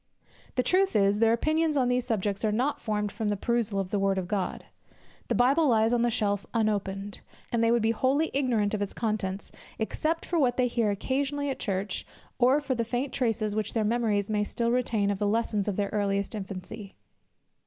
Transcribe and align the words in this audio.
The 0.55 0.63
truth 0.63 0.95
is, 0.95 1.19
their 1.19 1.31
opinions 1.31 1.77
on 1.77 1.87
these 1.87 2.07
subjects 2.07 2.43
are 2.43 2.51
not 2.51 2.81
formed 2.81 3.11
from 3.11 3.29
the 3.29 3.37
perusal 3.37 3.79
of 3.79 3.91
the 3.91 3.99
word 3.99 4.17
of 4.17 4.27
God. 4.27 4.65
The 5.27 5.35
Bible 5.35 5.67
lies 5.67 5.93
on 5.93 6.01
the 6.01 6.09
shelf 6.09 6.43
unopened; 6.55 7.21
and 7.51 7.63
they 7.63 7.69
would 7.69 7.83
be 7.83 7.91
wholly 7.91 8.31
ignorant 8.33 8.73
of 8.73 8.81
its 8.81 8.95
contents, 8.95 9.51
except 9.77 10.25
for 10.25 10.39
what 10.39 10.57
they 10.57 10.65
hear 10.65 10.89
occasionally 10.89 11.51
at 11.51 11.59
church, 11.59 12.03
or 12.39 12.59
for 12.59 12.73
the 12.73 12.83
faint 12.83 13.13
traces 13.13 13.53
which 13.53 13.73
their 13.73 13.83
memories 13.83 14.27
may 14.27 14.43
still 14.43 14.71
retain 14.71 15.11
of 15.11 15.19
the 15.19 15.27
lessons 15.27 15.67
of 15.67 15.75
their 15.75 15.89
earliest 15.89 16.33
infancy. 16.33 16.95